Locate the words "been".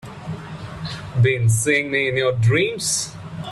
1.21-1.47